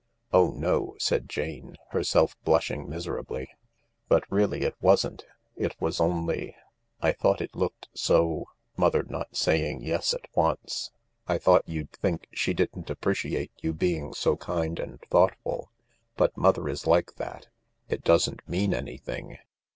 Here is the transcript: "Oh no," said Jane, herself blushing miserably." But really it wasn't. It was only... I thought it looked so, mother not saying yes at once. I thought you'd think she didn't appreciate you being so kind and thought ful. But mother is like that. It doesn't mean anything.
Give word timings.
"Oh 0.33 0.49
no," 0.49 0.95
said 0.97 1.29
Jane, 1.29 1.75
herself 1.91 2.35
blushing 2.43 2.89
miserably." 2.89 3.49
But 4.09 4.23
really 4.31 4.63
it 4.63 4.73
wasn't. 4.81 5.25
It 5.55 5.75
was 5.79 6.01
only... 6.01 6.55
I 7.03 7.11
thought 7.11 7.39
it 7.39 7.55
looked 7.55 7.87
so, 7.93 8.45
mother 8.75 9.03
not 9.03 9.37
saying 9.37 9.83
yes 9.83 10.15
at 10.15 10.25
once. 10.33 10.89
I 11.27 11.37
thought 11.37 11.69
you'd 11.69 11.91
think 11.91 12.25
she 12.31 12.51
didn't 12.51 12.89
appreciate 12.89 13.51
you 13.61 13.73
being 13.73 14.15
so 14.15 14.37
kind 14.37 14.79
and 14.79 14.99
thought 15.11 15.35
ful. 15.43 15.69
But 16.17 16.35
mother 16.35 16.67
is 16.67 16.87
like 16.87 17.17
that. 17.17 17.49
It 17.87 18.01
doesn't 18.03 18.49
mean 18.49 18.73
anything. 18.73 19.37